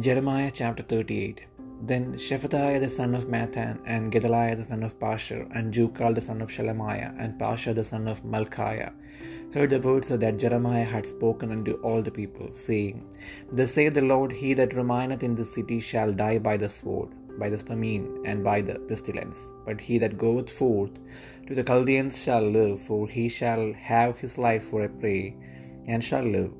Jeremiah 0.00 0.50
chapter 0.50 0.82
38 0.82 1.42
Then 1.82 2.14
Shephatiah 2.14 2.80
the 2.80 2.88
son 2.88 3.14
of 3.14 3.26
Mattan, 3.26 3.78
and 3.84 4.10
Gedaliah 4.10 4.56
the 4.56 4.64
son 4.64 4.82
of 4.82 4.98
Pashur, 4.98 5.46
and 5.54 5.70
Jucal 5.70 6.14
the 6.14 6.22
son 6.22 6.40
of 6.40 6.48
Shelemiah, 6.48 7.14
and 7.18 7.38
Pashur 7.38 7.74
the 7.74 7.84
son 7.84 8.08
of 8.08 8.22
Malchiah, 8.24 8.94
heard 9.52 9.68
the 9.68 9.80
words 9.80 10.08
that 10.08 10.38
Jeremiah 10.38 10.84
had 10.84 11.04
spoken 11.04 11.52
unto 11.52 11.74
all 11.82 12.00
the 12.00 12.10
people, 12.10 12.50
saying, 12.54 13.04
Thus 13.52 13.74
saith 13.74 13.92
the 13.92 14.00
Lord, 14.00 14.32
He 14.32 14.54
that 14.54 14.72
remaineth 14.72 15.22
in 15.22 15.34
the 15.34 15.44
city 15.44 15.78
shall 15.78 16.10
die 16.10 16.38
by 16.38 16.56
the 16.56 16.70
sword, 16.70 17.10
by 17.38 17.50
the 17.50 17.58
famine, 17.58 18.22
and 18.24 18.42
by 18.42 18.62
the 18.62 18.78
pestilence. 18.78 19.36
But 19.66 19.78
he 19.78 19.98
that 19.98 20.16
goeth 20.16 20.50
forth 20.50 20.92
to 21.48 21.54
the 21.54 21.64
Chaldeans 21.64 22.16
shall 22.24 22.40
live, 22.40 22.80
for 22.80 23.06
he 23.06 23.28
shall 23.28 23.74
have 23.74 24.18
his 24.18 24.38
life 24.38 24.64
for 24.70 24.84
a 24.84 24.88
prey, 24.88 25.36
and 25.86 26.02
shall 26.02 26.24
live. 26.24 26.52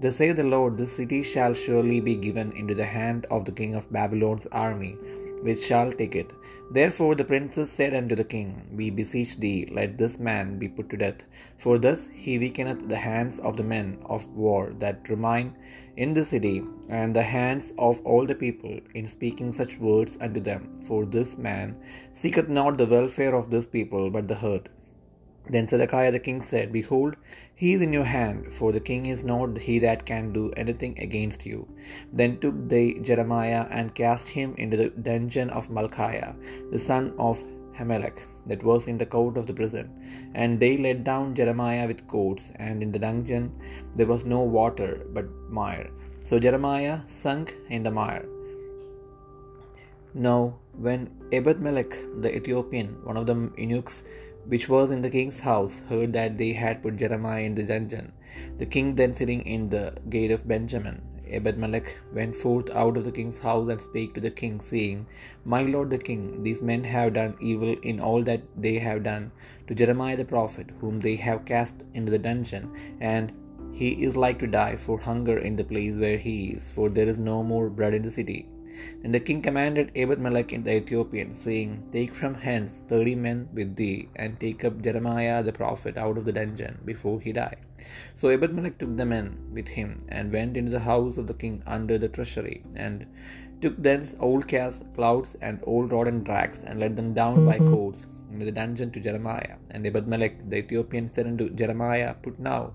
Thus 0.00 0.16
saith 0.16 0.36
the 0.36 0.44
Lord, 0.44 0.76
This 0.76 0.96
city 0.96 1.22
shall 1.22 1.54
surely 1.54 2.00
be 2.00 2.14
given 2.14 2.52
into 2.52 2.74
the 2.74 2.84
hand 2.84 3.26
of 3.30 3.44
the 3.44 3.52
king 3.52 3.74
of 3.74 3.92
Babylon's 3.92 4.46
army, 4.46 4.96
which 5.42 5.64
shall 5.64 5.92
take 5.92 6.16
it. 6.16 6.30
Therefore 6.70 7.14
the 7.14 7.24
princes 7.24 7.70
said 7.70 7.94
unto 7.94 8.14
the 8.14 8.24
king, 8.24 8.48
We 8.72 8.90
beseech 8.90 9.38
thee, 9.38 9.68
let 9.70 9.96
this 9.96 10.18
man 10.18 10.58
be 10.58 10.68
put 10.68 10.90
to 10.90 10.96
death. 10.96 11.22
For 11.56 11.78
thus 11.78 12.08
he 12.12 12.38
weakeneth 12.38 12.88
the 12.88 12.96
hands 12.96 13.38
of 13.38 13.56
the 13.56 13.62
men 13.62 13.98
of 14.04 14.26
war 14.34 14.74
that 14.78 15.08
remain 15.08 15.54
in 15.96 16.14
the 16.14 16.24
city, 16.24 16.62
and 16.88 17.14
the 17.14 17.22
hands 17.22 17.72
of 17.78 18.00
all 18.04 18.26
the 18.26 18.34
people, 18.34 18.78
in 18.94 19.08
speaking 19.08 19.52
such 19.52 19.78
words 19.78 20.18
unto 20.20 20.40
them. 20.40 20.78
For 20.86 21.04
this 21.04 21.38
man 21.38 21.76
seeketh 22.14 22.48
not 22.48 22.76
the 22.78 22.86
welfare 22.86 23.34
of 23.34 23.50
this 23.50 23.66
people, 23.66 24.10
but 24.10 24.28
the 24.28 24.34
hurt. 24.34 24.68
Then 25.50 25.66
Zedekiah 25.66 26.12
the 26.12 26.18
king 26.18 26.40
said, 26.40 26.72
Behold, 26.72 27.16
he 27.54 27.72
is 27.72 27.82
in 27.82 27.92
your 27.92 28.04
hand, 28.04 28.52
for 28.52 28.72
the 28.72 28.80
king 28.80 29.06
is 29.06 29.24
not 29.24 29.58
he 29.58 29.78
that 29.80 30.04
can 30.04 30.32
do 30.32 30.52
anything 30.56 30.98
against 30.98 31.46
you. 31.46 31.66
Then 32.12 32.38
took 32.38 32.68
they 32.68 32.94
Jeremiah 32.94 33.66
and 33.70 33.94
cast 33.94 34.28
him 34.28 34.54
into 34.58 34.76
the 34.76 34.90
dungeon 34.90 35.50
of 35.50 35.68
Malchiah, 35.68 36.34
the 36.70 36.78
son 36.78 37.14
of 37.18 37.42
Hammelech, 37.78 38.20
that 38.46 38.62
was 38.62 38.86
in 38.86 38.98
the 38.98 39.06
court 39.06 39.36
of 39.36 39.46
the 39.46 39.54
prison. 39.54 39.90
And 40.34 40.60
they 40.60 40.76
let 40.76 41.04
down 41.04 41.34
Jeremiah 41.34 41.86
with 41.86 42.06
cords, 42.08 42.52
and 42.56 42.82
in 42.82 42.92
the 42.92 42.98
dungeon 42.98 43.52
there 43.94 44.06
was 44.06 44.24
no 44.24 44.40
water 44.40 45.06
but 45.12 45.26
mire. 45.48 45.90
So 46.20 46.38
Jeremiah 46.38 47.00
sunk 47.06 47.54
in 47.70 47.82
the 47.82 47.90
mire. 47.90 48.26
Now, 50.14 50.58
when 50.72 51.10
Ebedmelech 51.30 52.22
the 52.22 52.34
Ethiopian, 52.34 52.96
one 53.04 53.16
of 53.16 53.26
the 53.26 53.50
eunuchs 53.56 54.02
which 54.48 54.68
was 54.68 54.90
in 54.90 55.02
the 55.02 55.10
king's 55.10 55.40
house, 55.40 55.80
heard 55.88 56.12
that 56.14 56.36
they 56.38 56.52
had 56.52 56.82
put 56.82 56.96
Jeremiah 56.96 57.44
in 57.44 57.54
the 57.54 57.62
dungeon, 57.62 58.12
the 58.56 58.66
king 58.66 58.94
then 58.94 59.14
sitting 59.14 59.42
in 59.42 59.68
the 59.68 59.94
gate 60.08 60.30
of 60.30 60.48
Benjamin, 60.48 61.00
Ebedmelech 61.30 61.88
went 62.14 62.34
forth 62.34 62.70
out 62.70 62.96
of 62.96 63.04
the 63.04 63.12
king's 63.12 63.38
house 63.38 63.68
and 63.68 63.80
spake 63.80 64.14
to 64.14 64.20
the 64.20 64.30
king, 64.30 64.60
saying, 64.60 65.06
My 65.44 65.62
lord 65.62 65.90
the 65.90 65.98
king, 65.98 66.42
these 66.42 66.62
men 66.62 66.82
have 66.84 67.14
done 67.14 67.36
evil 67.40 67.76
in 67.82 68.00
all 68.00 68.22
that 68.22 68.42
they 68.56 68.78
have 68.78 69.02
done 69.02 69.30
to 69.66 69.74
Jeremiah 69.74 70.16
the 70.16 70.24
prophet, 70.24 70.70
whom 70.80 71.00
they 71.00 71.16
have 71.16 71.44
cast 71.44 71.74
into 71.94 72.10
the 72.10 72.18
dungeon, 72.18 72.72
and 73.00 73.32
he 73.72 73.90
is 74.02 74.16
like 74.16 74.38
to 74.38 74.46
die 74.46 74.76
for 74.76 74.98
hunger 74.98 75.38
in 75.38 75.56
the 75.56 75.64
place 75.64 75.94
where 75.94 76.16
he 76.16 76.50
is, 76.52 76.70
for 76.70 76.88
there 76.88 77.08
is 77.08 77.18
no 77.18 77.42
more 77.42 77.68
bread 77.68 77.94
in 77.94 78.02
the 78.02 78.10
city. 78.10 78.48
And 79.02 79.14
the 79.14 79.20
king 79.20 79.40
commanded 79.42 79.92
Ebedmelech 79.94 80.64
the 80.64 80.76
Ethiopian, 80.76 81.34
saying, 81.34 81.88
Take 81.92 82.14
from 82.14 82.34
hence 82.34 82.82
thirty 82.88 83.14
men 83.14 83.48
with 83.52 83.76
thee, 83.76 84.08
and 84.16 84.38
take 84.40 84.64
up 84.64 84.82
Jeremiah 84.82 85.42
the 85.42 85.52
prophet 85.52 85.96
out 85.96 86.18
of 86.18 86.24
the 86.24 86.32
dungeon 86.32 86.78
before 86.84 87.20
he 87.20 87.32
die. 87.32 87.56
So 88.14 88.28
Ebedmelech 88.28 88.78
took 88.78 88.96
the 88.96 89.06
men 89.06 89.38
with 89.52 89.68
him, 89.68 89.98
and 90.08 90.32
went 90.32 90.56
into 90.56 90.70
the 90.70 90.80
house 90.80 91.16
of 91.16 91.26
the 91.26 91.34
king 91.34 91.62
under 91.66 91.98
the 91.98 92.08
treasury, 92.08 92.64
and 92.76 93.06
took 93.60 93.76
thence 93.82 94.14
old 94.20 94.46
cast 94.46 94.84
clouds 94.94 95.36
and 95.40 95.60
old 95.64 95.92
rotten 95.92 96.24
rags, 96.24 96.64
and 96.64 96.80
let 96.80 96.96
them 96.96 97.14
down 97.14 97.44
by 97.44 97.58
mm-hmm. 97.58 97.72
cords 97.74 98.06
into 98.32 98.44
the 98.44 98.52
dungeon 98.52 98.90
to 98.92 99.00
Jeremiah. 99.00 99.56
And 99.70 99.84
Ebedmelech 99.84 100.50
the 100.50 100.58
Ethiopian 100.58 101.08
said 101.08 101.26
unto 101.26 101.50
Jeremiah, 101.50 102.14
Put 102.14 102.38
now 102.38 102.72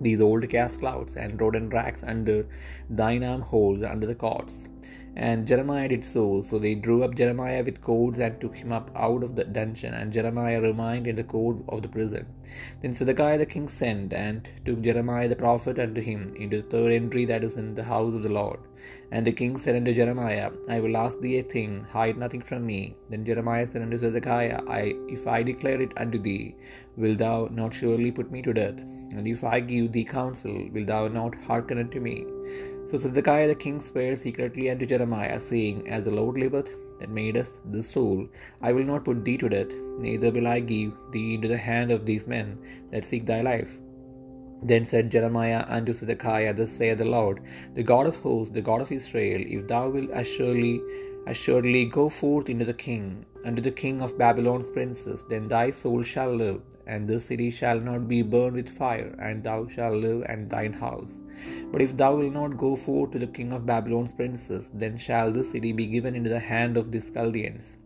these 0.00 0.20
old 0.20 0.48
cast 0.48 0.80
clouds 0.80 1.16
and 1.16 1.40
rodent 1.40 1.72
rags 1.72 2.02
under 2.02 2.46
thine 2.90 3.22
arm 3.22 3.42
holes 3.42 3.82
under 3.82 4.06
the 4.06 4.14
cords. 4.14 4.68
And 5.14 5.46
Jeremiah 5.46 5.88
did 5.88 6.04
so. 6.04 6.40
So 6.40 6.58
they 6.58 6.74
drew 6.74 7.02
up 7.04 7.14
Jeremiah 7.14 7.62
with 7.62 7.82
cords 7.82 8.18
and 8.18 8.40
took 8.40 8.56
him 8.56 8.72
up 8.72 8.90
out 8.96 9.22
of 9.22 9.36
the 9.36 9.44
dungeon, 9.44 9.94
and 9.94 10.12
Jeremiah 10.12 10.60
remained 10.60 11.06
in 11.06 11.16
the 11.16 11.24
court 11.24 11.58
of 11.68 11.82
the 11.82 11.88
prison. 11.88 12.26
Then 12.80 12.94
Zedekiah 12.94 13.38
the 13.38 13.46
king 13.46 13.68
sent 13.68 14.12
and 14.14 14.48
took 14.64 14.80
Jeremiah 14.80 15.28
the 15.28 15.36
prophet 15.36 15.78
unto 15.78 16.00
him 16.00 16.34
into 16.36 16.62
the 16.62 16.68
third 16.68 16.92
entry 16.92 17.24
that 17.26 17.44
is 17.44 17.56
in 17.56 17.74
the 17.74 17.84
house 17.84 18.14
of 18.14 18.22
the 18.22 18.30
Lord. 18.30 18.60
And 19.10 19.26
the 19.26 19.32
king 19.32 19.58
said 19.58 19.76
unto 19.76 19.92
Jeremiah, 19.92 20.50
I 20.68 20.80
will 20.80 20.96
ask 20.96 21.20
thee 21.20 21.38
a 21.38 21.42
thing, 21.42 21.84
hide 21.90 22.16
nothing 22.16 22.40
from 22.40 22.66
me. 22.66 22.96
Then 23.10 23.24
Jeremiah 23.24 23.68
said 23.70 23.82
unto 23.82 23.98
Zedekiah, 23.98 24.60
I, 24.66 24.94
If 25.08 25.26
I 25.26 25.42
declare 25.42 25.80
it 25.80 25.92
unto 25.98 26.18
thee, 26.18 26.56
wilt 26.96 27.18
thou 27.18 27.48
not 27.52 27.74
surely 27.74 28.10
put 28.10 28.30
me 28.30 28.42
to 28.42 28.52
death? 28.52 28.78
And 29.14 29.28
if 29.28 29.44
I 29.44 29.60
give 29.60 29.92
thee 29.92 30.04
counsel, 30.04 30.68
wilt 30.72 30.86
thou 30.86 31.08
not 31.08 31.34
hearken 31.34 31.78
unto 31.78 32.00
me? 32.00 32.24
So 32.88 32.98
Zedekiah 32.98 33.48
the 33.48 33.54
king 33.54 33.80
sware 33.80 34.16
secretly 34.16 34.70
unto 34.70 34.86
Jeremiah, 34.86 35.40
saying, 35.40 35.88
As 35.88 36.04
the 36.04 36.10
Lord 36.10 36.38
liveth, 36.38 36.70
that 36.98 37.10
made 37.10 37.36
us 37.36 37.50
this 37.64 37.90
soul, 37.90 38.28
I 38.60 38.72
will 38.72 38.84
not 38.84 39.04
put 39.04 39.24
thee 39.24 39.38
to 39.38 39.48
death, 39.48 39.72
neither 39.98 40.30
will 40.30 40.46
I 40.46 40.60
give 40.60 40.92
thee 41.10 41.34
into 41.34 41.48
the 41.48 41.56
hand 41.56 41.90
of 41.90 42.04
these 42.06 42.26
men 42.26 42.58
that 42.90 43.04
seek 43.04 43.26
thy 43.26 43.40
life. 43.40 43.72
Then 44.62 44.84
said 44.84 45.10
Jeremiah 45.10 45.64
unto 45.66 45.92
Zedekiah, 45.92 46.54
Thus 46.54 46.72
saith 46.72 46.98
the 46.98 47.08
Lord, 47.08 47.40
the 47.74 47.82
God 47.82 48.06
of 48.06 48.16
hosts, 48.16 48.54
the 48.54 48.62
God 48.62 48.80
of 48.80 48.92
Israel, 48.92 49.42
if 49.44 49.66
thou 49.66 49.88
wilt 49.88 50.10
assuredly, 50.12 50.80
assuredly 51.26 51.84
go 51.86 52.08
forth 52.08 52.48
into 52.48 52.64
the 52.64 52.74
king, 52.74 53.26
unto 53.44 53.62
the 53.62 53.70
king 53.70 54.00
of 54.02 54.18
Babylon's 54.18 54.70
princes, 54.70 55.24
then 55.28 55.48
thy 55.48 55.70
soul 55.70 56.02
shall 56.02 56.32
live, 56.34 56.60
and 56.86 57.08
this 57.08 57.26
city 57.26 57.50
shall 57.50 57.80
not 57.80 58.08
be 58.08 58.22
burned 58.22 58.54
with 58.54 58.68
fire, 58.68 59.14
and 59.18 59.42
thou 59.42 59.66
shalt 59.68 59.96
live 59.96 60.22
and 60.28 60.48
thine 60.48 60.72
house. 60.72 61.12
But 61.72 61.82
if 61.82 61.96
thou 61.96 62.16
wilt 62.16 62.32
not 62.32 62.56
go 62.56 62.76
forth 62.76 63.10
to 63.12 63.18
the 63.18 63.26
king 63.26 63.52
of 63.52 63.66
Babylon's 63.66 64.12
princes, 64.12 64.70
then 64.72 64.96
shall 64.96 65.32
this 65.32 65.50
city 65.50 65.72
be 65.72 65.86
given 65.86 66.14
into 66.14 66.30
the 66.30 66.38
hand 66.38 66.76
of 66.76 66.92
these 66.92 67.10
Chaldeans, 67.10 67.76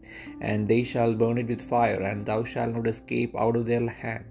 and 0.40 0.68
they 0.68 0.82
shall 0.82 1.14
burn 1.14 1.38
it 1.38 1.48
with 1.48 1.62
fire, 1.62 2.02
and 2.02 2.26
thou 2.26 2.44
shalt 2.44 2.74
not 2.74 2.86
escape 2.86 3.34
out 3.36 3.56
of 3.56 3.66
their 3.66 3.88
hand. 3.88 4.24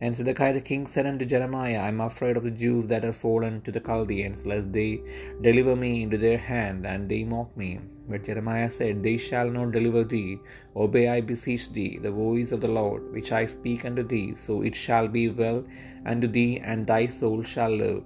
And 0.00 0.14
Zedekiah 0.14 0.54
the 0.54 0.60
king 0.60 0.86
said 0.86 1.06
unto 1.06 1.24
Jeremiah, 1.24 1.78
I 1.78 1.88
am 1.88 2.00
afraid 2.00 2.36
of 2.36 2.42
the 2.44 2.50
Jews 2.50 2.86
that 2.86 3.04
are 3.04 3.12
fallen 3.12 3.60
to 3.62 3.72
the 3.72 3.80
Chaldeans, 3.80 4.46
lest 4.46 4.72
they 4.72 5.02
deliver 5.42 5.76
me 5.76 6.02
into 6.02 6.18
their 6.18 6.38
hand, 6.38 6.86
and 6.86 7.08
they 7.08 7.24
mock 7.24 7.56
me. 7.56 7.80
But 8.08 8.24
Jeremiah 8.24 8.70
said, 8.70 9.02
They 9.02 9.16
shall 9.18 9.50
not 9.50 9.72
deliver 9.72 10.04
thee. 10.04 10.38
Obey, 10.74 11.08
I 11.08 11.20
beseech 11.20 11.72
thee, 11.72 11.98
the 12.00 12.10
voice 12.10 12.52
of 12.52 12.60
the 12.60 12.70
Lord, 12.70 13.12
which 13.12 13.32
I 13.32 13.46
speak 13.46 13.84
unto 13.84 14.02
thee. 14.02 14.34
So 14.34 14.62
it 14.62 14.74
shall 14.74 15.08
be 15.08 15.28
well 15.28 15.64
unto 16.06 16.26
thee, 16.26 16.60
and 16.60 16.86
thy 16.86 17.06
soul 17.06 17.42
shall 17.42 17.70
live. 17.70 18.02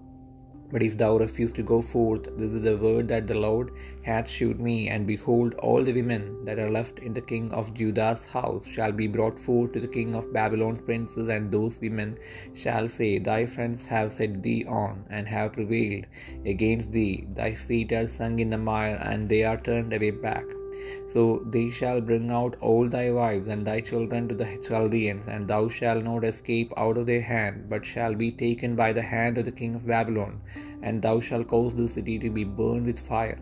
But 0.72 0.82
if 0.82 0.96
thou 0.96 1.18
refuse 1.18 1.52
to 1.54 1.62
go 1.62 1.82
forth, 1.82 2.24
this 2.36 2.50
is 2.50 2.62
the 2.62 2.76
word 2.76 3.08
that 3.08 3.26
the 3.26 3.38
Lord 3.38 3.72
hath 4.02 4.28
shewed 4.28 4.58
me, 4.58 4.88
and 4.88 5.06
behold, 5.06 5.54
all 5.56 5.84
the 5.84 5.92
women 5.92 6.44
that 6.46 6.58
are 6.58 6.70
left 6.70 6.98
in 6.98 7.12
the 7.12 7.20
king 7.20 7.52
of 7.52 7.74
Judah's 7.74 8.24
house 8.24 8.64
shall 8.66 8.90
be 8.90 9.06
brought 9.06 9.38
forth 9.38 9.72
to 9.72 9.80
the 9.80 9.88
king 9.88 10.14
of 10.14 10.32
Babylon's 10.32 10.82
princes, 10.82 11.28
and 11.28 11.50
those 11.50 11.78
women 11.80 12.18
shall 12.54 12.88
say, 12.88 13.18
Thy 13.18 13.44
friends 13.44 13.84
have 13.84 14.12
set 14.12 14.42
thee 14.42 14.64
on, 14.66 15.04
and 15.10 15.28
have 15.28 15.52
prevailed 15.52 16.06
against 16.46 16.90
thee. 16.90 17.26
Thy 17.34 17.54
feet 17.54 17.92
are 17.92 18.08
sunk 18.08 18.40
in 18.40 18.50
the 18.50 18.58
mire, 18.58 18.98
and 19.02 19.28
they 19.28 19.44
are 19.44 19.58
turned 19.58 19.92
away 19.92 20.10
back. 20.10 20.44
So 21.08 21.42
they 21.50 21.68
shall 21.70 22.00
bring 22.00 22.30
out 22.30 22.56
all 22.60 22.88
thy 22.88 23.10
wives 23.10 23.48
and 23.48 23.66
thy 23.66 23.80
children 23.80 24.28
to 24.28 24.34
the 24.34 24.58
Chaldeans, 24.68 25.28
and 25.28 25.46
thou 25.46 25.68
shalt 25.68 26.04
not 26.04 26.24
escape 26.24 26.72
out 26.76 26.96
of 26.96 27.06
their 27.06 27.20
hand, 27.20 27.68
but 27.68 27.84
shall 27.84 28.14
be 28.14 28.30
taken 28.30 28.76
by 28.76 28.92
the 28.92 29.02
hand 29.02 29.38
of 29.38 29.44
the 29.44 29.52
king 29.52 29.74
of 29.74 29.86
Babylon, 29.86 30.40
and 30.82 31.00
thou 31.00 31.20
shalt 31.20 31.48
cause 31.48 31.74
the 31.74 31.88
city 31.88 32.18
to 32.18 32.30
be 32.30 32.44
burned 32.44 32.86
with 32.86 33.00
fire. 33.00 33.38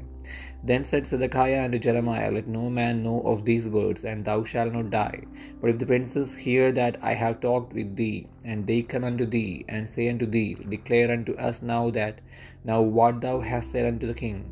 Then 0.63 0.85
said 0.85 1.07
Zedekiah 1.07 1.65
unto 1.65 1.79
Jeremiah, 1.79 2.31
Let 2.31 2.47
no 2.47 2.69
man 2.69 3.03
know 3.03 3.23
of 3.23 3.45
these 3.45 3.67
words, 3.67 4.05
and 4.05 4.25
thou 4.25 4.45
shalt 4.45 4.75
not 4.75 4.91
die. 4.91 5.23
But 5.61 5.71
if 5.71 5.79
the 5.79 5.87
princes 5.87 6.37
hear 6.37 6.73
that 6.73 6.99
I 7.01 7.15
have 7.15 7.41
talked 7.41 7.73
with 7.73 7.97
thee, 7.97 8.27
and 8.45 8.67
they 8.67 8.83
come 8.83 9.05
unto 9.05 9.25
thee, 9.25 9.65
and 9.69 9.89
say 9.89 10.11
unto 10.11 10.27
thee, 10.27 10.55
Declare 10.69 11.13
unto 11.13 11.35
us 11.37 11.63
now 11.63 11.91
that 11.91 12.21
now 12.65 12.83
what 12.83 13.23
thou 13.23 13.41
hast 13.41 13.71
said 13.71 13.87
unto 13.87 14.07
the 14.07 14.15
king, 14.15 14.51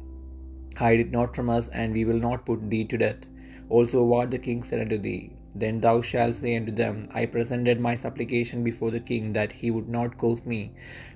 hide 0.79 1.01
it 1.01 1.11
not 1.11 1.35
from 1.37 1.51
us, 1.51 1.69
and 1.69 1.93
we 1.93 2.05
will 2.05 2.23
not 2.29 2.47
put 2.47 2.69
thee 2.71 2.85
to 2.85 2.99
death. 2.99 3.27
Also 3.69 4.03
what 4.05 4.31
the 4.31 4.39
king 4.39 4.63
said 4.63 4.81
unto 4.81 4.99
thee. 4.99 5.38
Then 5.59 5.81
thou 5.81 6.01
shalt 6.03 6.37
say 6.37 6.57
unto 6.57 6.71
them, 6.71 7.09
I 7.13 7.27
presented 7.27 7.81
my 7.81 7.97
supplication 7.97 8.63
before 8.63 8.91
the 8.93 9.01
king 9.01 9.33
that 9.33 9.51
he 9.51 9.71
would 9.73 9.89
not 9.89 10.17
cause 10.17 10.45
me 10.45 10.73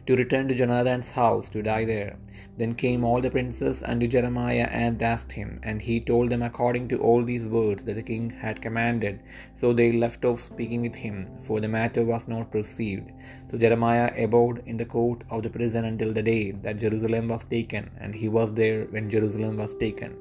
to 0.07 0.17
return 0.17 0.49
to 0.49 0.55
Jonathan's 0.55 1.11
house 1.13 1.49
to 1.51 1.63
die 1.63 1.85
there. 1.85 2.17
Then 2.59 2.75
came 2.75 3.05
all 3.05 3.21
the 3.21 3.31
princes 3.31 3.83
unto 3.85 4.09
Jeremiah 4.09 4.69
and 4.71 5.01
asked 5.01 5.31
him, 5.31 5.61
and 5.63 5.81
he 5.81 6.01
told 6.01 6.31
them 6.31 6.43
according 6.43 6.89
to 6.89 6.99
all 6.99 7.23
these 7.23 7.47
words 7.47 7.85
that 7.85 7.95
the 7.95 8.03
king 8.03 8.31
had 8.31 8.61
commanded. 8.61 9.21
So 9.55 9.73
they 9.73 9.93
left 9.93 10.25
off 10.25 10.43
speaking 10.43 10.83
with 10.83 10.97
him, 10.97 11.29
for 11.43 11.61
the 11.61 11.69
matter 11.69 12.05
was 12.05 12.27
not 12.27 12.51
perceived. 12.51 13.13
So 13.49 13.59
Jeremiah 13.59 14.13
abode 14.19 14.63
in 14.67 14.77
the 14.77 14.87
court 14.87 15.23
of 15.31 15.45
the 15.45 15.51
prison 15.51 15.85
until 15.85 16.13
the 16.13 16.23
day 16.23 16.51
that 16.51 16.81
Jerusalem 16.81 17.29
was 17.29 17.45
taken, 17.45 17.91
and 18.01 18.13
he 18.13 18.29
was 18.29 18.53
there 18.55 18.87
when 18.87 19.09
Jerusalem 19.09 19.57
was 19.57 19.75
taken. 19.75 20.17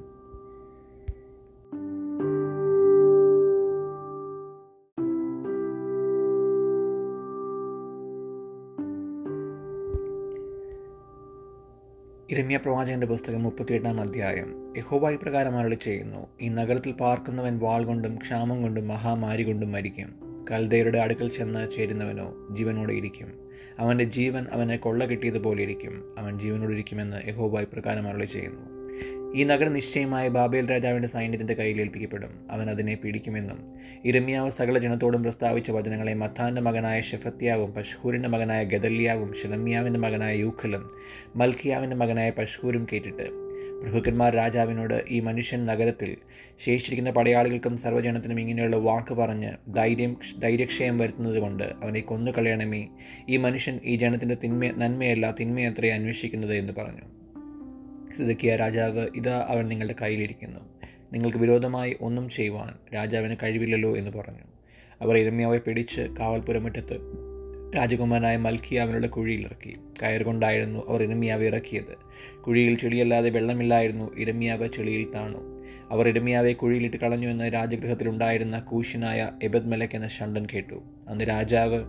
ഇരമ്യ 12.32 12.58
പ്രവാചകന്റെ 12.58 13.08
പുസ്തകം 13.08 13.44
മുപ്പത്തിയെട്ടാം 13.44 14.02
അധ്യായം. 14.02 14.74
യഹോബ 14.78 15.10
ഇപ്രകാരം 15.10 15.58
അരളി 15.58 15.76
ചെയ്യുന്നു 15.76 16.28
ഈ 16.42 16.50
നഗരത്തിൽ 16.50 16.92
പാർക്കുന്നവൻ 16.92 17.60
വാൾ 17.60 17.84
കൊണ്ടും 17.84 18.16
ക്ഷാമം 18.16 18.62
കൊണ്ടും 18.62 18.88
മഹാമാരി 18.88 19.44
കൊണ്ടും 19.44 19.72
മരിക്കും. 19.72 20.16
കൽദയരുടെ 20.52 20.98
അടുക്കൽ 20.98 21.30
ചെന്ന് 21.30 21.72
ചേരുന്നവനോ 21.78 22.48
ജീവനോടെ 22.52 22.94
ഇരിക്കും. 22.94 23.28
അവന്റെ 23.80 24.04
ജീവൻ 24.04 24.46
അവനെ 24.52 24.78
കൊള്ള 24.78 25.06
കിട്ടിയതുപോലെ 25.06 25.64
ഇരിക്കും. 25.64 26.16
അവൻ 26.18 26.40
ജീവനോടെ 26.40 26.72
ഇരിക്കുമെന്ന് 26.72 27.30
യഹോബ 27.30 27.60
ഇപ്രകാരം 27.60 28.08
അരളി 28.08 28.26
ചെയ്യുന്നു. 28.26 28.71
ഈ 29.36 29.44
നഗരം 29.44 29.74
നിശ്ചയമായി 29.74 30.30
ബാബേൽ 30.30 30.70
രാജാവിന്റെ 30.70 31.08
സൈന്യത്തിന്റെ 31.08 31.54
കയ്യിൽ 31.54 31.82
ഏൽപ്പിക്കപ്പെടും. 31.82 32.48
അവൻ 32.52 32.70
അതിനെ 32.70 32.96
പിടിക്കുമെന്നും 32.96 33.76
ഇരമ്യാവ് 34.06 34.52
സകല 34.52 34.78
ജനത്തോടും 34.78 35.24
പ്രസ്താവിച്ച 35.24 35.72
വചനങ്ങളെ 35.72 36.14
മത്താന്റെ 36.14 36.62
മകനായ 36.62 37.02
ഷെഫത്യാവും 37.02 37.74
പഷ്ഹൂരിന്റെ 37.74 38.30
മകനായ 38.30 38.64
ഗദല്യാവും 38.64 39.34
ഷെലമ്യാവിന്റെ 39.34 40.00
മകനായ 40.00 40.36
യൂഖലും 40.36 40.90
മൽക്കിയാവിന്റെ 41.36 41.96
മകനായ 41.96 42.30
പഷ്ഹൂരും 42.30 42.88
കേട്ടിട്ട്. 42.94 43.52
പ്രഭുക്കന്മാർ 43.82 44.36
രാജാവിനോട് 44.36 45.04
ഈ 45.10 45.20
മനുഷ്യൻ 45.20 45.66
നഗരത്തിൽ 45.66 46.18
ശേഷിച്ചിരിക്കുന്ന 46.66 47.12
പടയാളികൾക്കും 47.12 47.78
സർവജനത്തിനും 47.78 48.40
ഇങ്ങനെയുള്ള 48.40 48.76
വാക്ക് 48.76 49.14
പറഞ്ഞ് 49.14 49.74
ധൈര്യം 49.74 50.18
ധൈര്യക്ഷയം 50.40 50.98
വരുത്തുന്നത് 50.98 51.40
കൊണ്ട് 51.40 51.64
അവനെ 51.64 52.00
കൊന്നു 52.00 52.32
കളയണമേ 52.32 52.88
ഈ 53.30 53.38
മനുഷ്യൻ 53.38 53.80
ഈ 53.84 53.96
ജനത്തിന്റെ 53.96 54.36
തിന്മ 54.44 54.66
നന്മയല്ല 54.66 55.36
തിന്മയത്രേ 55.40 55.90
അന്വേഷിക്കുന്നത് 55.90 56.56
എന്ന് 56.56 56.74
പറഞ്ഞു. 56.74 57.21
സിദക്കിയ 58.18 58.56
രാജാവ് 58.56 59.08
ഇതാ 59.16 59.46
അവൻ 59.50 59.68
നിങ്ങളുടെ 59.68 59.96
കയ്യിലിരിക്കുന്നു. 60.02 60.60
നിങ്ങൾക്ക് 61.14 61.38
വിരോധമായി 61.38 61.98
ഒന്നും 62.02 62.30
ചെയ്യുവാൻ 62.30 62.74
രാജാവിന് 62.96 63.36
കഴിവില്ലല്ലോ 63.44 63.98
എന്ന് 63.98 64.12
പറഞ്ഞു. 64.12 64.40
അവർ 65.02 65.18
ഇരമ്യാവെ 65.18 65.58
പിടിച്ച് 65.58 66.02
കാവൽപുരമുറ്റത്ത് 66.02 66.98
രാജകുമാരനായ 67.76 68.38
മൽക്കി 68.38 68.76
അവനുടെ 68.76 69.08
കുഴിയിൽ 69.08 69.42
ഇറക്കി. 69.42 69.78
കയർ 70.02 70.24
കൊണ്ടായിരുന്നു 70.24 70.90
അവർ 70.90 71.04
ഇരമ്യാവെ 71.04 71.46
ഇറക്കിയത്. 71.46 71.96
കുഴിയിൽ 72.42 72.78
ചെളിയല്ലാതെ 72.78 73.30
വെള്ളമില്ലായിരുന്നു 73.30 74.18
ഇരമ്യാവ് 74.18 74.68
ചെളിയിൽ 74.68 75.12
താണു. 75.12 75.66
അവർ 75.92 76.08
ഇരമ്യാവെ 76.08 76.54
കുഴിയിലിട്ട് 76.54 76.98
കളഞ്ഞു 76.98 77.28
എന്ന് 77.28 77.54
രാജഗൃഹത്തിലുണ്ടായിരുന്ന 77.54 78.60
കൂശിനായ 78.60 79.30
എബദ് 79.44 79.68
മലക് 79.68 79.96
എന്ന 79.96 80.08
ഷണ്ടൻ 80.08 80.48
കേട്ടു. 80.54 80.84
അന്ന് 81.08 81.26
രാജാവ് 81.30 81.84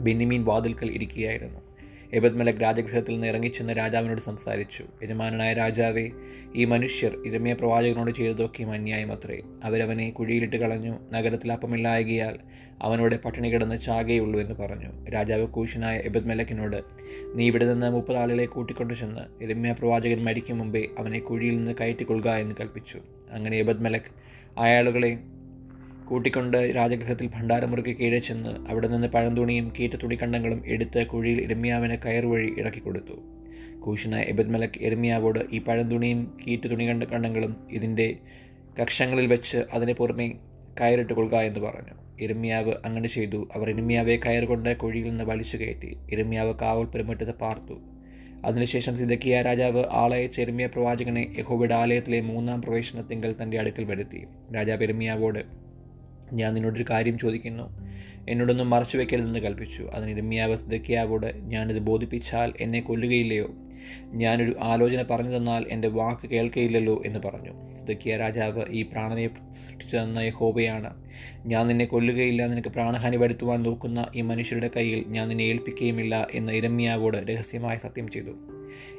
ബെന്നിമീൻ 0.00 0.44
വാതിൽക്കൽ 0.44 0.90
ഇരിക്കുകയായിരുന്നു. 0.90 1.65
എബദ് 2.12 2.34
മലക് 2.34 2.62
രാജഗൃഹത്തിൽ 2.62 3.12
നിന്ന് 3.12 3.26
ഇറങ്ങിച്ചെന്ന് 3.26 3.72
രാജാവിനോട് 3.72 4.20
സംസാരിച്ചു. 4.20 4.84
യജമാനായ 5.02 5.52
രാജാവെ 5.52 6.10
ഈ 6.54 6.64
മനുഷ്യർ 6.64 7.22
ഇരമ്യ 7.26 7.52
പ്രവാചകനോട് 7.52 8.10
ചെയ്തതൊക്കെയും 8.10 8.72
അന്യായം 8.72 9.12
അത്രേ 9.12 9.42
അവരവനെ 9.64 10.10
കുഴിയിലിട്ട് 10.10 10.56
കളഞ്ഞു. 10.56 10.98
നഗരത്തിൽ 11.12 11.52
അപ്പമില്ലായകിയാൽ 11.52 12.38
അവനോട് 12.82 13.16
പട്ടിണി 13.16 13.52
കിടന്ന് 13.52 13.80
ചാകേയുള്ളൂ 13.80 14.40
എന്ന് 14.40 14.54
പറഞ്ഞു. 14.54 15.10
രാജാവ് 15.10 15.46
കൂശനായ 15.46 15.96
എബദ് 15.98 16.28
മലക്കിനോട് 16.28 16.82
നീ 17.34 17.46
ഇവിടെ 17.46 17.72
നിന്ന് 17.72 17.90
മുപ്പത് 17.90 18.16
ആളുകളെ 18.16 18.46
കൂട്ടിക്കൊണ്ടു 18.46 18.94
ചെന്ന് 18.94 19.44
ഇരമ്യ 19.44 19.72
പ്രവാചകൻ 19.72 20.24
മരിക്കും 20.24 20.58
മുമ്പേ 20.58 20.86
അവനെ 20.98 21.18
കുഴിയിൽ 21.18 21.56
നിന്ന് 21.56 21.72
കയറ്റിക്കൊള്ളുക 21.80 22.30
എന്ന് 22.30 22.54
കൽപ്പിച്ചു 22.60 22.98
അങ്ങനെ 23.30 23.56
എബദ് 23.56 23.84
മലക് 23.84 24.10
അയാളുകളെ 24.58 25.18
കൂട്ടിക്കൊണ്ട് 26.08 26.56
രാജഗൃഹത്തിൽ 26.56 27.30
ഭണ്ഡാരമുറിക്ക് 27.34 27.96
കീഴെ 27.96 28.18
ചെന്ന് 28.18 28.68
അവിടെ 28.68 28.88
നിന്ന് 28.88 29.08
പഴന്തുണിയും 29.08 29.72
കീറ്റ 29.78 29.92
തുണിക്കണ്ടങ്ങളും 29.92 30.62
എടുത്ത് 30.66 31.06
കുഴിയിൽ 31.06 31.40
ഇരമ്യാവിന് 31.40 31.96
കയറുവഴി 32.04 32.54
ഇറക്കി 32.58 32.78
കൊടുത്തു. 32.78 33.16
കൂശനായ 33.80 34.22
എബദ് 34.22 34.48
മലക് 34.48 34.78
എരമ്യാവോട് 34.80 35.38
ഈ 35.52 35.60
പഴന്തുണിയും 35.62 36.36
കീറ്റ 36.46 36.66
തുണികണ്ട 36.66 37.02
കണ്ടങ്ങളും 37.02 37.56
ഇതിന്റെ 37.70 38.16
കക്ഷങ്ങളിൽ 38.82 39.26
വെച്ച് 39.26 39.56
അതിന് 39.72 39.92
പുറമെ 39.92 40.32
കയറിട്ട് 40.80 41.12
കൊള്ളുക 41.12 41.36
എന്ന് 41.38 41.60
പറഞ്ഞു. 41.60 41.94
ഇരമ്യാവ് 42.20 42.72
അങ്ങനെ 42.84 43.08
ചെയ്തു. 43.08 43.48
അവർ 43.54 43.70
ഇരമ്യാവെ 43.70 44.16
കയറുകൊണ്ട് 44.16 44.76
കുഴിയിൽ 44.76 45.08
നിന്ന് 45.08 45.24
വലിച്ചു 45.24 45.56
കയറ്റി. 45.56 45.96
ഇരമ്യാവ് 46.12 46.54
കാവൽ 46.54 46.84
പെരുമുറ്റത്ത് 46.84 47.34
പാർത്തു. 47.34 47.80
അതിനുശേഷം 48.44 48.96
സിദക്കിയ 48.96 49.42
രാജാവ് 49.42 49.84
ആളയച്ച 49.92 50.40
എരമ്യ 50.40 50.66
പ്രവാചകനെ 50.66 51.34
യഹോബയുടെ 51.38 51.74
ആലയത്തിലെ 51.74 52.20
മൂന്നാം 52.20 52.62
പ്രവേശനത്തിങ്കൽ 52.62 53.34
തന്റെ 53.42 53.58
അടുക്കൽ 53.58 53.84
വരുത്തി. 53.84 54.26
രാജാവ് 54.54 54.82
എരമ്യാവോട് 54.82 55.65
ഞാൻ 56.32 56.54
നിന്നോടൊരു 56.54 56.84
കാര്യം 56.90 57.18
ചോദിക്കുന്നു. 57.18 57.86
എന്നോടൊന്നും 58.28 58.70
മറച്ചു 58.70 58.98
വെക്കരുതെന്ന് 58.98 59.38
കൽപ്പിച്ചു. 59.38 59.82
അതിന് 59.82 60.18
രമ്യാവ് 60.18 60.56
സിദക്കിയാവോട് 60.56 61.32
ഞാനിത് 61.36 61.78
ബോധിപ്പിച്ചാൽ 61.78 62.52
എന്നെ 62.60 62.80
കൊല്ലുകയില്ലയോ? 62.80 63.48
ഞാനൊരു 64.02 64.56
ആലോചന 64.62 65.02
പറഞ്ഞു 65.02 65.36
തന്നാൽ 65.36 65.64
എന്റെ 65.68 65.88
വാക്ക് 65.88 66.28
കേൾക്കയില്ലല്ലോ 66.28 67.02
എന്ന് 67.06 67.18
പറഞ്ഞു. 67.18 67.74
സിദ്ധക്കിയ 67.76 68.16
രാജാവ് 68.16 68.62
ഈ 68.70 68.82
പ്രാണനെ 68.82 69.28
സൃഷ്ടിച്ചു 69.28 69.96
തന്ന 69.96 70.18
യഹോബയാണ് 70.18 70.94
ഞാൻ 71.46 71.66
നിന്നെ 71.66 71.84
കൊല്ലുകയില്ല. 71.84 72.46
നിനക്ക് 72.46 72.68
പ്രാണഹാനി 72.68 73.16
വരുത്തുവാൻ 73.16 73.62
നോക്കുന്ന 73.62 74.06
ഈ 74.14 74.20
മനുഷ്യരുടെ 74.20 74.70
കയ്യിൽ 74.76 75.04
ഞാൻ 75.08 75.28
നിന്നെ 75.28 75.44
ഏൽപ്പിക്കുകയുമില്ല 75.44 76.26
എന്ന് 76.34 76.52
ഇരമ്യാവോട് 76.52 77.16
രഹസ്യമായി 77.16 77.78
സത്യം 77.78 78.08
ചെയ്തു. 78.08 78.30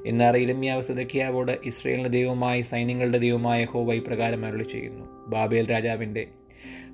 എന്നാൽ 0.05 0.37
ഇരമ്യാവ് 0.37 0.81
സിദക്കിയാവോട് 0.81 1.51
ഇസ്രയേലിന്റെ 1.65 2.09
ദൈവമായി 2.09 2.61
സൈന്യങ്ങളുടെ 2.61 3.17
ദൈവമായ 3.17 3.61
യഹോവ 3.61 3.93
ഇപ്രകാരം 3.93 4.45
അരുളി 4.45 4.63
ചെയ്യുന്നു 4.63 5.29
ബാബേൽ 5.29 5.71
രാജാവിന്റെ 5.71 6.27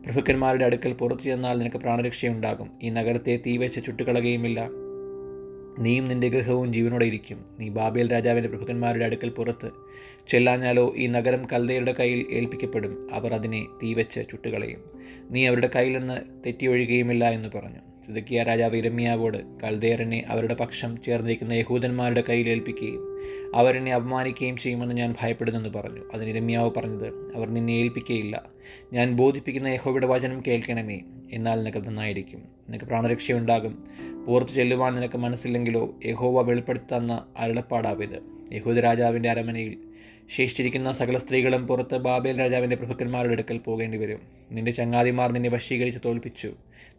പ്രഭുക്കന്മാരുടെ 0.05 0.65
അടുക്കൽ 0.65 0.93
പുറത്തു 0.93 1.21
ചെന്നാൽ 1.21 1.57
നിനക്ക് 1.57 1.77
പ്രാണരക്ഷയുണ്ടാകും. 1.77 2.69
ഈ 2.83 2.89
നഗരത്തെ 2.89 3.39
തീവച്ച് 3.45 3.85
ചുട്ടുകളയുകയുമില്ല. 3.85 4.69
നീയും 5.79 6.05
നിന്റെ 6.05 6.29
ഗൃഹവും 6.29 6.73
ജീവനോടെ 6.73 7.05
ഇരിക്കും. 7.05 7.45
നീ 7.59 7.69
ബാബേൽ 7.69 8.11
രാജാവിന്റെ 8.11 8.49
പ്രഭുക്കന്മാരുടെ 8.49 9.05
അടുക്കൽ 9.05 9.29
പുറത്ത് 9.29 9.71
ചെല്ലാഞ്ഞാലോ 10.27 10.93
ഈ 10.97 11.07
നഗരം 11.07 11.47
കൽതയുടെ 11.53 11.95
കയ്യിൽ 11.99 12.25
ഏൽപ്പിക്കപ്പെടും. 12.31 13.13
അവർ 13.13 13.33
അതിനെ 13.33 13.65
തീവച്ച് 13.83 14.21
ചുട്ടുകളയും. 14.31 14.79
നീ 15.31 15.47
അവരുടെ 15.47 15.69
കയ്യിൽ 15.75 15.99
നിന്ന് 15.99 16.43
തെറ്റിയൊഴുകയുമില്ല 16.45 17.29
എന്ന് 17.29 17.49
പറഞ്ഞു. 17.57 17.92
സിദക്കിയ 18.07 18.43
രാജാവ് 18.43 18.75
ഇരമ്യാവോട് 18.75 19.37
കൽദേറിനെ 19.63 20.23
അവരുടെ 20.27 20.53
പക്ഷം 20.53 21.01
ചേർന്നിരിക്കുന്ന 21.01 21.53
യഹൂദന്മാരുടെ 21.53 22.23
കയ്യിൽ 22.29 22.49
ഏൽപ്പിക്കുകയും 22.49 23.19
അവരെന്നെ 23.55 23.93
അപമാനിക്കുകയും 23.93 24.57
ചെയ്യുമെന്ന് 24.57 24.95
ഞാൻ 24.95 25.15
ഭയപ്പെടുന്നെന്ന് 25.21 25.69
പറഞ്ഞു. 25.69 25.99
അതിന് 26.13 26.29
ഇരമ്യാവ് 26.29 26.71
പറഞ്ഞത് 26.77 27.35
അവർ 27.35 27.49
നിന്നെ 27.49 27.73
ഏൽപ്പിക്കുകയില്ല 27.73 28.43
ഞാൻ 28.93 29.15
ബോധിപ്പിക്കുന്ന 29.15 29.67
യഹോബയുടെ 29.67 30.07
വചനം 30.07 30.43
കേൾക്കണമേ. 30.47 31.01
എന്നാൽ 31.33 31.63
നിനക്ക് 31.63 31.77
നന്നായിരിക്കും. 31.77 32.43
നിനക്ക് 32.69 32.85
പ്രാണരക്ഷയുണ്ടാകും. 32.85 33.83
പുറത്തു 34.27 34.51
ചെല്ലുവാൻ 34.51 34.95
നിനക്ക് 34.95 35.17
മനസ്സില്ലെങ്കിലോ 35.17 35.93
യഹോവ 36.05 36.41
വെളിപ്പെടുത്തുന്ന 36.41 37.25
അരുളപ്പാടാവിത് 37.37 38.19
യഹൂദ 38.53 38.79
രാജാവിന്റെ 38.79 39.29
അരമനയിൽ 39.29 39.77
ശേഷിച്ചിരിക്കുന്ന 40.29 40.91
സകല 40.91 41.17
സ്ത്രീകളും 41.17 41.67
പുറത്ത് 41.67 41.97
ബാബേൽ 41.97 42.39
രാജാവിന്റെ 42.39 42.75
പ്രഭുക്കന്മാരുടെ 42.75 43.33
അടുക്കൽ 43.33 43.57
പോകേണ്ടി 43.57 43.97
വരും. 43.97 44.19
നിന്റെ 44.51 44.71
ചങ്ങാതിമാർ 44.71 45.31
നിന്നെ 45.31 45.49
വശീകരിച്ച് 45.49 45.99
തോൽപ്പിച്ചു. 46.05 46.47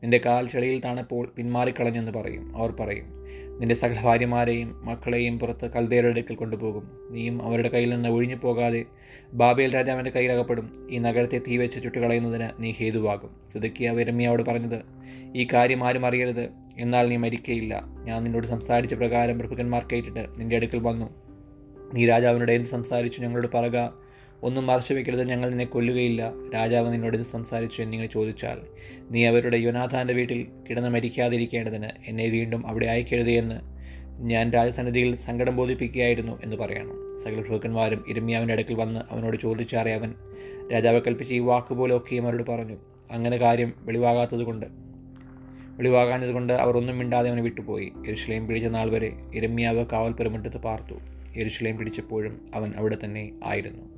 നിന്റെ 0.02 0.20
കാൽ 0.26 0.48
ചെളിയിൽ 0.48 0.80
താണപ്പോൾ 0.80 1.32
പിന്മാറിക്കളഞ്ഞെന്ന് 1.36 2.12
പറയും. 2.12 2.56
അവർ 2.56 2.70
പറയും 2.70 3.24
നിന്റെ 3.58 3.74
സകല 3.74 4.02
ഭാര്യമാരെയും 4.02 4.84
മക്കളെയും 4.84 5.38
പുറത്ത് 5.38 5.72
കൽദേരുടെ 5.72 6.10
അടുക്കൽ 6.10 6.34
കൊണ്ടുപോകും. 6.34 7.08
നീയും 7.10 7.42
അവരുടെ 7.42 7.68
കയ്യിൽ 7.68 7.90
നിന്ന് 7.90 8.08
ഒഴിഞ്ഞു 8.08 8.36
പോകാതെ 8.36 8.84
ബാബേൽ 9.32 9.74
രാജാവിന്റെ 9.74 10.10
കയ്യിലകപ്പെടും 10.10 10.88
ഈ 10.90 10.98
നഗരത്തെ 10.98 11.40
തീവെച്ച് 11.48 11.82
ചുട്ടുകളയുന്നതിന് 11.82 12.48
നീ 12.58 12.70
ഹേതുവാകും. 12.70 13.40
സുതക്കിയ 13.52 13.90
വിരമ്മിയോട് 13.90 14.42
പറഞ്ഞത് 14.42 14.82
ഈ 15.36 15.48
കാര്യം 15.52 15.84
ആരും 15.84 16.06
അറിയരുത്. 16.06 16.48
എന്നാൽ 16.78 17.08
നീ 17.08 17.16
മരിക്കയില്ല. 17.16 17.84
ഞാൻ 18.04 18.24
നിന്നോട് 18.24 18.46
സംസാരിച്ച 18.46 18.94
പ്രകാരം 18.94 19.38
പ്രഭുക്കന്മാർ 19.38 19.86
കേട്ടിട്ട് 19.92 20.26
നിന്റെ 20.36 20.56
അടുക്കൽ 20.56 20.78
വന്നു. 20.78 21.23
നീ 21.94 22.06
രാജാവിനോട് 22.06 22.52
എന്ത് 22.52 22.68
സംസാരിച്ചു 22.68 23.20
ഞങ്ങളോട് 23.20 23.48
പറക? 23.54 23.88
ഒന്നും 24.42 24.66
മറച്ചു 24.66 24.94
വെക്കരുത് 24.94 25.28
ഞങ്ങൾ 25.28 25.48
നിന്നെ 25.48 25.64
കൊല്ലുകയില്ല. 25.64 26.32
രാജാവ് 26.54 26.92
നിന്നോട് 26.92 27.16
ഇത് 27.16 27.24
സംസാരിച്ചു 27.24 27.82
എന്നിങ്ങനെ 27.82 28.10
ചോദിച്ചാൽ 28.12 28.58
നീ 29.10 29.26
അവരുടെ 29.26 29.56
യുവനാഥാന്റെ 29.56 30.14
വീട്ടിൽ 30.14 30.46
കിടന്ന് 30.70 30.88
മരിക്കാതിരിക്കേണ്ടതിന് 30.88 31.88
എന്നെ 32.06 32.28
വീണ്ടും 32.28 32.66
അവിടെ 32.66 32.86
അയക്കരുതേ 32.86 33.38
എന്ന് 33.38 33.60
ഞാൻ 34.18 34.50
രാജസന്നിധിയിൽ 34.50 35.16
സങ്കടം 35.16 35.56
ബോധിപ്പിക്കുകയായിരുന്നു 35.56 36.38
എന്ന് 36.44 36.56
പറയണം. 36.56 37.20
സകല 37.24 37.40
പ്രഭുക്കന്മാരും 37.40 38.04
ഇരമ്യാവിന്റെ 38.08 38.54
അടുക്കൽ 38.54 38.74
വന്ന് 38.74 39.00
അവനോട് 39.10 39.36
ചോദിച്ചാറേ 39.36 39.92
അവൻ. 39.94 40.14
രാജാവ് 40.72 41.00
കൽപ്പിച്ച 41.00 41.32
ഈ 41.32 41.38
വാക്കുപോലൊക്കെയും 41.38 42.26
അവരോട് 42.26 42.50
പറഞ്ഞു. 42.50 42.76
അങ്ങനെ 43.10 43.36
കാര്യം 43.36 43.72
വെളിവാകാത്തതുകൊണ്ട് 43.78 44.66
വെളിവാകാഞ്ഞതുകൊണ്ട് 45.76 46.52
അവർ 46.52 46.76
ഒന്നും 46.76 46.98
മിണ്ടാതെ 46.98 47.28
അവനെ 47.28 47.42
വിട്ടുപോയി. 47.42 47.92
എരുഷലേം 48.06 48.46
പിടിച്ച 48.46 48.66
നാൾ 48.66 48.90
വരെ 48.90 49.12
ഇരമ്യാവ് 49.34 49.86
കാവൽ 49.92 50.12
പാർത്തു. 50.56 51.13
എരുഷലേം 51.36 51.76
പിടിച്ചപ്പോഴും 51.76 52.50
അവൻ 52.54 52.74
അവിടെ 52.76 52.98
തന്നെ 53.04 53.32
ആയിരുന്നു. 53.44 53.93